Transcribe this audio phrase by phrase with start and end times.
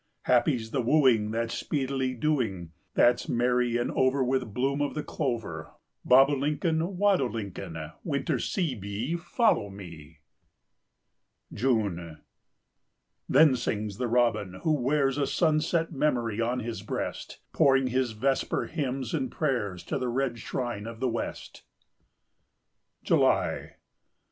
[0.23, 5.73] Happy's the wooing that's speedily doing, That's merry and over with bloom of the clover,
[6.03, 10.21] Bobolincoln, Wadolincoln, Winterseebee, follow me."
[11.53, 12.17] June.
[13.29, 18.13] "Then sings the Robin, he who wears A sunset memory on his breast, Pouring his
[18.13, 21.61] vesper hymns and prayers To the red shrine of the West."
[23.03, 23.75] July.